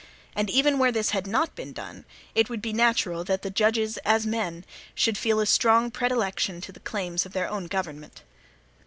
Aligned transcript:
And 0.35 0.49
even 0.49 0.79
where 0.79 0.91
this 0.91 1.11
had 1.11 1.27
not 1.27 1.53
been 1.55 1.73
done, 1.73 2.05
it 2.33 2.49
would 2.49 2.59
be 2.59 2.73
natural 2.73 3.23
that 3.25 3.43
the 3.43 3.51
judges, 3.51 3.97
as 3.99 4.25
men, 4.25 4.65
should 4.95 5.15
feel 5.15 5.39
a 5.39 5.45
strong 5.45 5.91
predilection 5.91 6.59
to 6.61 6.71
the 6.71 6.79
claims 6.79 7.23
of 7.23 7.33
their 7.33 7.47
own 7.47 7.67
government. 7.67 8.23